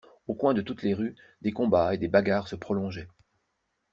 Aux 0.25 0.33
coins 0.33 0.55
de 0.55 0.61
toutes 0.63 0.81
les 0.81 0.95
rues, 0.95 1.15
des 1.43 1.51
combats 1.51 1.93
et 1.93 1.99
des 1.99 2.07
bagarres 2.07 2.47
se 2.47 2.55
prolongeaient. 2.55 3.07